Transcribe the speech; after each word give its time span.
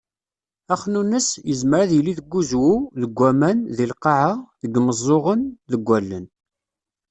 Axnunnes, 0.73 1.27
yezmer 1.49 1.79
ad 1.83 1.91
yili 1.93 2.13
deg 2.19 2.33
uzwu, 2.39 2.71
deg 3.01 3.11
waman, 3.19 3.57
deg 3.77 3.87
lqaεa, 3.91 4.33
deg 4.61 4.71
yimeẓẓuɣen, 4.75 5.41
deg 5.71 5.81
wallen. 5.87 6.25